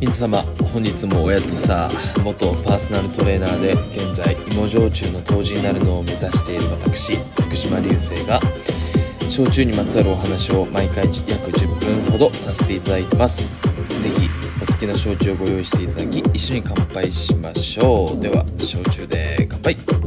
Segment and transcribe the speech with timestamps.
[0.00, 1.90] 皆様本日も親とさ
[2.24, 8.40] 元パーソナルトレーナーで現在芋焼酎の杜氏になるのを目指している私福島流星が
[9.28, 13.58] 焼酎にまつわるお話を毎回約10分ほどさせていただいてます。
[14.00, 14.28] 是非
[14.62, 18.20] お好きな焼酎をご用意していただき一緒に乾杯しましょう。
[18.20, 19.99] では焼酎で乾杯。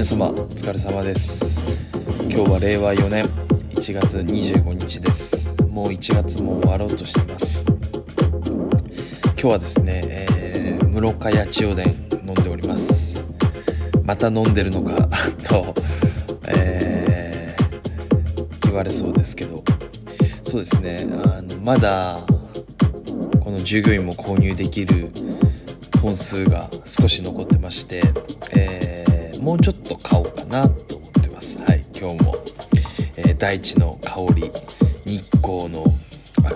[0.00, 1.62] 皆様お疲れ様です。
[2.30, 3.26] 今日は令和4年
[3.74, 5.54] 1月25日です。
[5.68, 7.66] もう1月も終わろうとしてます。
[7.66, 13.22] 今日はですね、えー、室賀八千代田飲んでおります。
[14.02, 15.06] また飲んでるのか
[15.44, 15.74] と、
[16.46, 19.62] えー、言われそうですけど。
[20.42, 22.18] そうですねあのまだ
[23.40, 25.10] この従業員も購入できる
[26.00, 28.02] 本数が少し残ってまして、
[28.52, 29.04] え、
[29.40, 31.58] もうちょっと買おうかなと思ってます。
[31.62, 32.36] はい今日も、
[33.16, 34.50] えー、大地の香り
[35.06, 35.84] 日光の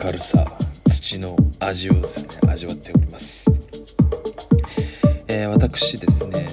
[0.03, 0.47] 明るさ
[0.86, 3.50] 土の味をですね味わっております、
[5.28, 6.48] えー、私ですね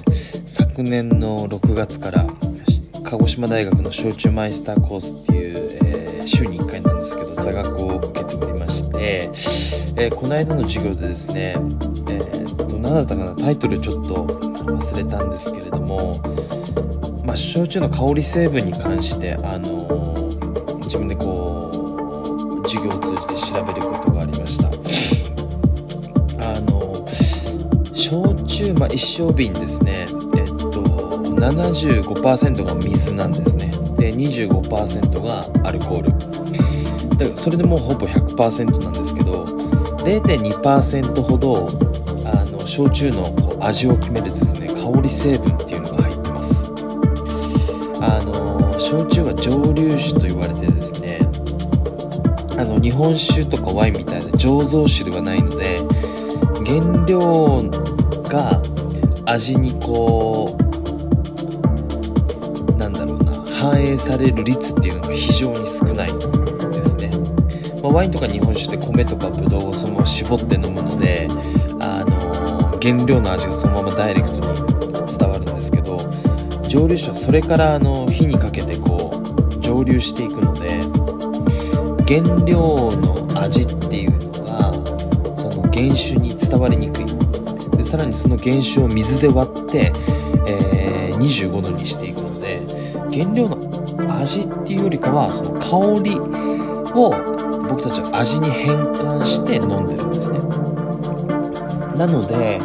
[0.45, 2.25] 昨年の6月から
[3.03, 9.29] 鹿児島大学の焼酎マイスターコースっていう、えー、週に1回なんですけど座学を受けておりまして、
[9.97, 11.55] えー、この間の授業でですね、
[12.07, 16.19] えー、っと何だったかなタイトルちょっと忘れたんですけれども、
[17.25, 20.13] まあ、焼酎の香り成分に関して、あの
[20.81, 21.69] 自分でこ
[22.63, 24.67] う授業を通じて調べることがありました。
[26.47, 27.05] あの
[27.93, 30.05] 焼酎、まあ、一升瓶ですね。
[30.37, 30.81] えっと
[31.41, 33.71] 75%が水なんですね。
[33.97, 36.11] で25%がアルコール。
[37.17, 41.67] だからそれでもうほぼ100%なんですけど0.2%ほど
[42.71, 46.71] 焼酎のこう味を決めるですね香り成分っていうのが入ってます。
[47.99, 51.19] あの焼酎は蒸留酒と言われてですね
[52.57, 55.79] あの日本酒とかワインみたいな醸造酒ではないので
[56.65, 57.69] 原料
[58.29, 58.61] が
[59.25, 60.61] 味にこう
[62.77, 66.13] なんだろうな反映される率っていうのが非常に少ない
[66.71, 67.11] ですね、
[67.83, 71.27] まあ、ワインとか日本酒って米とかブドウをそのまま絞って飲むので
[71.81, 72.10] あの
[72.81, 74.41] 原料の味がそのままダイレクトに
[75.17, 75.97] 伝わるんですけど
[76.67, 80.81] 蒸留酒はそれからあの火にかけてこう蒸留していくので
[82.07, 84.73] 原料の味っていうのが
[85.35, 87.77] その原酒に伝わりにくい。
[87.77, 89.91] でさらにその原酒を水で割って、
[90.47, 92.59] えー、25度にしていくので
[93.09, 96.15] 原料の味っていうよりかはその香り
[96.93, 97.11] を
[97.69, 100.50] 僕たちは味に変換して飲んでるんですね。
[102.01, 102.59] なので、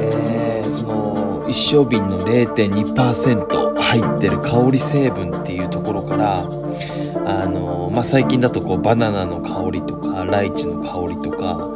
[0.00, 11.74] えー、その一升瓶の0.2%入ってる香り成分っていうところからあの、まあ、最近だとこうバナナの香りとかライチの香りとか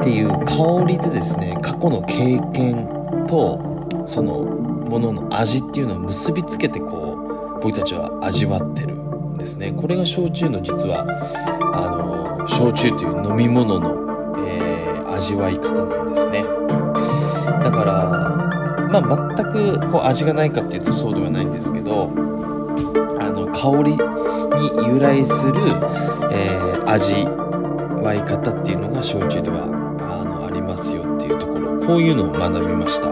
[0.00, 2.88] っていう香りでですね過去の経験
[3.28, 9.70] とそのものの味っていうのを結びつけてこう僕たちは味わってるんですね。
[9.70, 11.06] これが焼酎の実は
[11.72, 14.09] あの焼酎という飲み物の、
[15.20, 16.44] 味わい方なんですね。
[17.62, 18.08] だから
[18.88, 19.02] まあ
[19.36, 22.10] 全くこう味がないかっていうとそうではないんですけど
[23.20, 23.98] あの香りに
[24.88, 25.52] 由来する、
[26.32, 27.26] えー、味
[28.02, 29.66] わい方っていうのが焼酎では
[30.00, 33.10] あのありますよっていうところこういうのを学びました。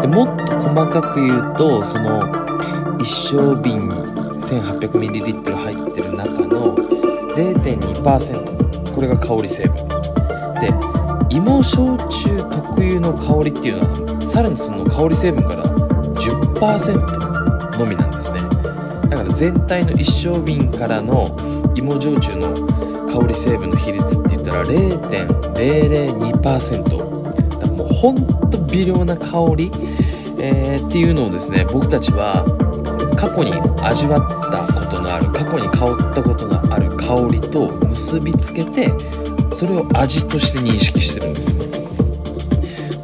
[0.00, 2.22] でもっと細かく言うとその
[3.00, 3.88] 一升瓶
[4.38, 10.01] 1800ml 入ってる中の0.2%これが香り成分。
[10.62, 10.72] で
[11.28, 18.38] 芋焼酎特有の香りっていうのはさらにその香り成分から10%のみなんですね。
[19.10, 21.26] だから全体の一升瓶からの
[21.74, 22.54] 芋焼酎の
[23.12, 29.70] 香り成分の比率って言ったら0.002%だからもうほんと微量な香り、
[30.38, 32.44] えー、っていうのをですね僕たちは
[33.16, 38.90] 過去に味わったことのある過去に香ったことのある香りと結びつけて
[39.54, 41.66] それを味として認識してるんですね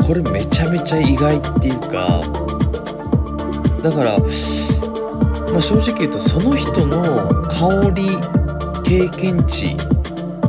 [0.07, 2.23] これめちゃめちゃ意外っていうか
[3.83, 8.09] だから、まあ、正直言うとその人の香り
[8.85, 9.77] 経験値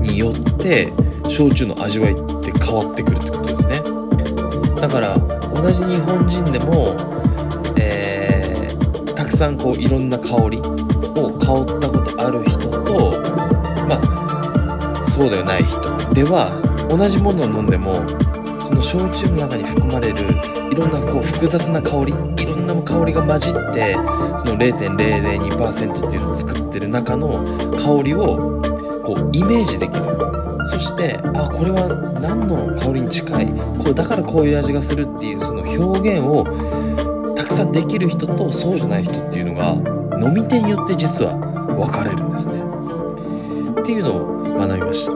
[0.01, 0.91] によって
[1.29, 3.81] 焼酎の味わいって変わってくるってことですね。
[4.79, 6.95] だから同じ日本人でも、
[7.77, 13.11] えー、たくさんこういろんな香りを香ったことある人と
[13.87, 14.18] まあ
[15.19, 15.81] そうではない人。
[16.13, 16.49] では
[16.89, 17.93] 同じものを飲んでも
[18.61, 20.15] その焼酎の中に含まれる
[20.71, 23.95] いろんなこう複雑な香りいろんな香りが混じって
[24.37, 27.43] その0.002%っていうのを作ってる中の
[27.75, 28.61] 香りを
[29.03, 30.05] こうイメージできる。
[30.67, 31.89] そしてあこれは
[32.21, 33.47] 何の香りに近い？
[33.77, 36.45] これだからこういう味がするっていうその表現を
[37.35, 39.73] たくさんできる人とそうじゃない人っていうのが
[40.25, 41.35] 飲み手によって実は
[41.75, 42.61] 分かれるんですね。
[43.81, 45.13] っていうのを学びました。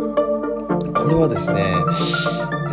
[0.93, 1.59] これはですね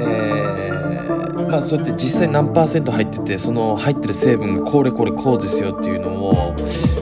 [0.01, 6.55] えー、まあそうやって実際何パーセント入っててその入ってる成分がこれこれこうですよっていうのを、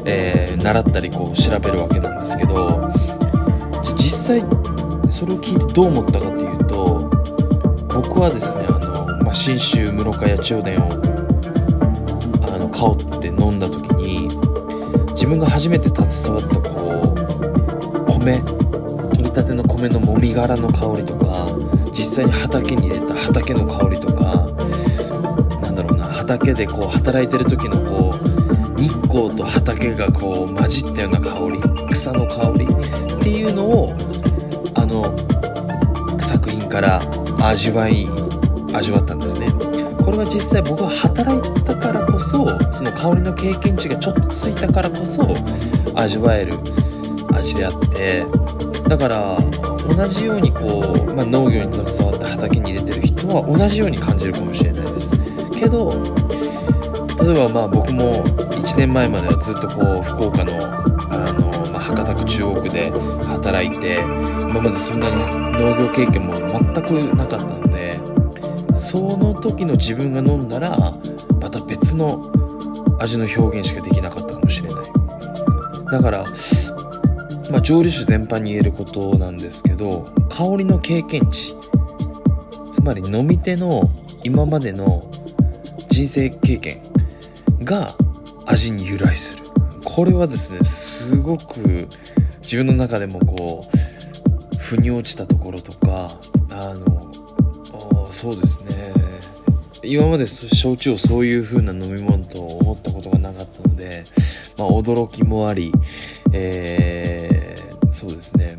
[0.06, 2.90] えー、習ったりこう調べるわけなんですけど
[3.96, 4.40] 実際
[5.10, 7.10] それを聞いてどう思ったかっていうと
[7.94, 10.88] 僕はですねあの、まあ、信州室賀八千代田を
[12.54, 14.28] あの香って飲んだ時に
[15.10, 17.14] 自分が初めて携わったこ
[18.16, 18.40] う米
[19.38, 21.46] たての米のもみ殻の香りとか
[21.92, 24.48] 実際に畑に出た畑の香りとか
[25.62, 33.94] なんだろうな畑でこう働いてる時のこう日光と畑がこう混じったような香り草の香りっていうのを
[34.74, 35.04] あの
[36.20, 37.00] 作品から
[37.40, 38.08] 味わい
[38.74, 39.52] 味わったんですね。
[40.04, 45.22] これは実際僕は働いたからこそその香りの経験値がちょっとついたからこそ
[45.94, 46.54] 味わえる
[47.32, 48.24] 味であって
[48.86, 49.38] だから
[49.88, 55.16] 同じようにこう、まあ、農業に携わって畑に出てる人は同じように感じるかもしれないです。
[55.52, 55.90] けど
[57.24, 60.52] 例えばまあ僕も1年前まではずっとこう福岡の
[61.10, 62.90] あのまあ博多区中央区で
[63.26, 63.98] 働いて
[64.40, 65.16] 今までそんなに
[65.52, 67.98] 農業経験も全くなかったので
[68.74, 70.76] その時の自分が飲んだら
[71.40, 72.30] また別の
[73.00, 74.84] 味の表現しかできなかったかもしれない。
[75.90, 76.24] だから
[77.50, 81.54] まあ、蒸留酒全般に言えることなんですけど香りの経験値
[82.72, 83.90] つまり飲み手の
[84.22, 85.10] 今までの
[85.88, 86.80] 人生経験
[87.62, 87.88] が
[88.46, 89.44] 味に由来する。
[89.84, 91.88] これはですねすごく
[92.42, 96.08] 自分の中でもこう腑に落ちたところとか
[96.50, 97.10] あの
[98.12, 98.92] そうですね。
[99.82, 104.04] 今まで焼酎をそういう風な飲み物と思ったことがなかったので、
[104.58, 105.72] まあ、驚きもあり、
[106.32, 107.37] えー、
[107.92, 108.58] そうですね。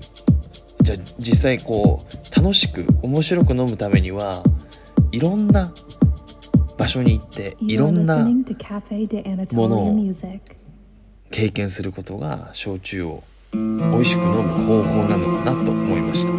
[0.81, 4.43] じゃあ実際こう楽しく面白く飲むためには
[5.11, 5.71] いろんな
[6.77, 9.95] 場所に行っていろんなものを
[11.31, 16.33] 経験することが焼酎を美味しく飲む方法なのかなと思いました。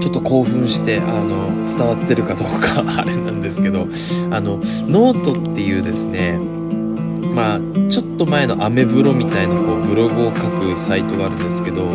[0.00, 3.82] ちょっと興奮してあの伝わってるかどうかあれなんですけど
[4.30, 4.56] あの
[4.86, 6.38] ノートっていうですね
[7.36, 7.60] まあ
[7.90, 11.90] ちょっと前のアメブロみたいなこうブログを書くサイトがあるんですけど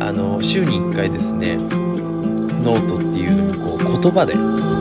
[0.00, 4.36] あの週に1回ですねノートっていうのにこう言葉で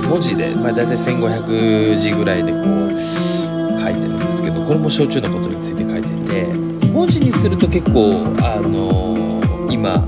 [0.07, 6.45] 文字で、まあ、大体1500字ぐらいでこう書いてるんですけどこれも焼酎のことについて書いてて
[6.89, 9.41] 文字にすると結構あの、
[9.71, 10.05] 今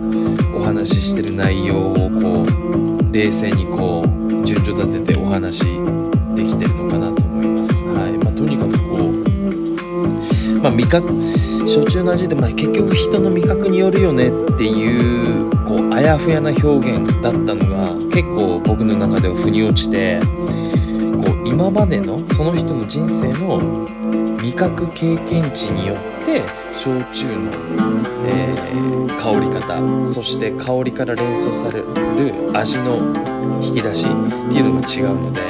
[0.56, 5.62] お話ししてる内容をこう冷静にこう順序立ててお話
[6.36, 6.75] できてる
[10.86, 11.46] 味覚。
[11.68, 23.58] 焼酎の味って、まあ、結局人の味覚によるよねっていうこうあやふやな表現だったのが結構僕の中では腑に落ちてこう今までのその人の人生の
[24.42, 27.50] 味覚経験値によって焼酎の、
[28.28, 31.86] えー、香り方そして香りから連想される
[32.54, 32.98] 味の
[33.64, 35.42] 引き出しっていうのが違うので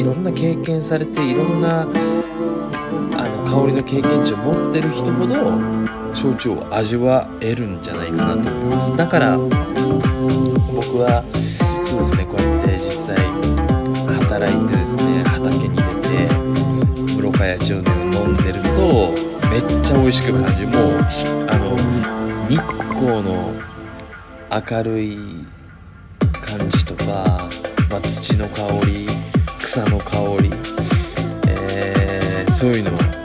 [0.00, 1.86] いろんな経験されていろんな
[3.48, 5.34] 香りの経験値を持ってる人ほど
[6.14, 8.94] 焼酎を味わえるんじゃないかなと思います。
[8.94, 9.48] だから僕
[11.00, 11.24] は
[11.82, 13.16] そうですねこうやって実際
[14.28, 16.28] 働いてですね畑に出て
[17.14, 17.94] 室賀八千代田を
[18.26, 19.14] 飲んでると
[19.48, 20.68] めっちゃ美味しく感じる。
[20.68, 20.98] もう
[21.48, 21.74] あの
[22.48, 22.56] 日
[22.94, 23.54] 光の
[24.50, 25.18] 明るい
[26.42, 27.48] 感じとか、
[27.90, 29.08] まあ、土の香り
[29.58, 30.50] 草の香り、
[31.48, 33.17] えー、そういうのを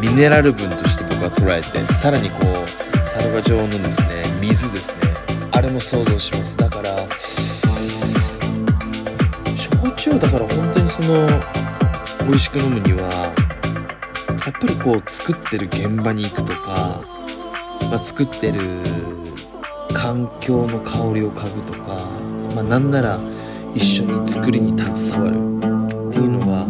[0.00, 5.12] ミネラル分として僕は捉えてさらにこうサルバ状のですね水ですね。
[5.52, 6.56] あれも想像します。
[6.56, 6.96] だから
[9.54, 11.26] 焼酎だから本当にその
[12.26, 13.10] 美味しく飲むには
[14.46, 17.02] やっぱりこう作ってる現場に行くとか、
[17.90, 18.60] まあ、作ってる
[19.92, 22.08] 環境の香りを嗅ぐとか、
[22.54, 23.20] まあ、なんなら
[23.74, 25.36] 一緒に作りに携わる
[26.08, 26.66] っていうのが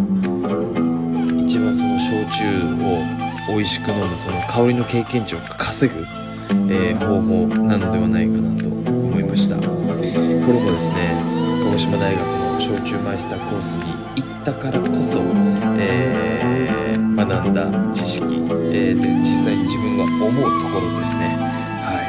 [1.45, 2.45] 一番その焼酎
[2.85, 3.03] を
[3.49, 6.00] 美味しく飲むその香りの経験値を稼ぐ、
[6.71, 9.57] えー、方法なのではないかなと思いました。
[9.57, 11.23] これもですね
[11.65, 15.21] こ鹿児島大学の焼酎マイスターコースに行ったからこそ、
[15.79, 21.39] えー、学んだ知識、えー、で実際に自分が思うところですね。
[21.81, 22.03] は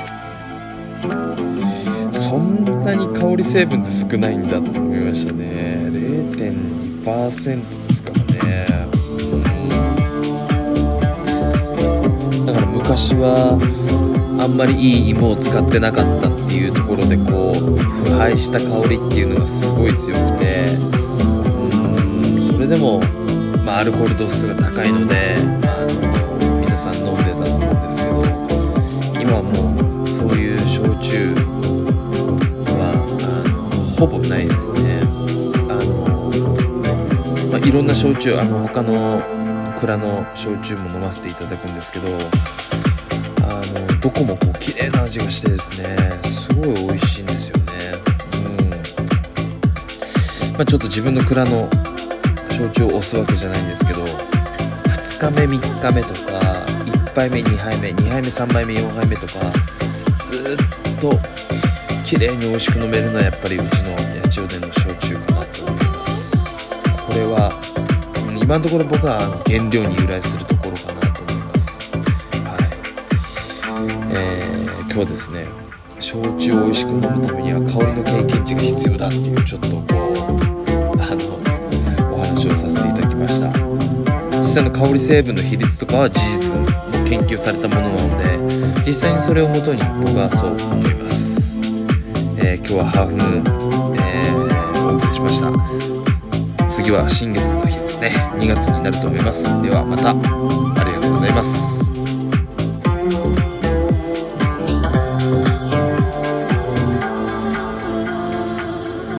[2.10, 2.12] い。
[2.12, 5.90] そんなに香り成分って少ないんだって思いましたね。
[5.92, 8.91] 0.2%ですからね
[12.92, 13.58] 昔は
[14.38, 23.00] あんまりいい芋を使ってなかったっていうところでこう腐敗した香りっていうのがすごい強くてうんそれでも、
[23.64, 25.86] まあ、アルコール度数が高いので、まあ、あ
[26.44, 28.26] の皆さん飲んでたと思うんですけど
[29.22, 31.34] 今はもうそういう焼酎
[32.76, 32.92] は
[33.24, 33.70] あの
[34.02, 35.00] ほぼないですね。
[35.70, 36.30] あの、
[37.50, 39.24] まあ、いろんな焼酎あの他の
[39.80, 42.10] 蔵の焼酎も飲ませていただくんですけど
[44.02, 47.74] どこもこう綺麗な味がしてですねすごい美味しいんですよね。
[48.34, 48.58] うん。
[50.54, 51.70] まあ、ちょっと自分の蔵の
[52.50, 56.20] 焼酎を押すわけじゃないんですけど2日目3日目とか
[56.86, 59.34] 1杯目2杯目2杯目3杯目4杯目とか
[60.24, 60.58] ずっ
[61.00, 61.20] と
[62.04, 63.92] 綺麗に美味しく飲めるのはやっぱりうちの
[64.24, 66.90] 八千代殿の焼酎かなと思います。
[66.90, 67.52] これは
[68.42, 70.61] 今のところ僕は原料に由来すると
[74.92, 75.48] 今日はですね
[76.02, 79.86] 焼酎を美味しく飲むためには香りの経験値が必要だっていうちょっとこう
[81.00, 83.48] あのお話をさせていただきました。
[84.40, 86.60] 実際の香り成分の比率とかは事実
[87.08, 91.62] 研究されたものなので実際にそれをもとに僕はそう思います、
[92.36, 96.68] えー、今日はハーフムーン、えー、お送りしました。
[96.68, 98.12] 次は新月の日ですね。
[98.40, 99.46] 2月になると思います。
[99.62, 100.10] ではまた。
[100.10, 101.81] ありがとうございます。